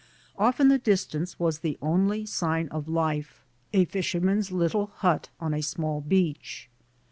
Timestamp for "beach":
6.01-6.71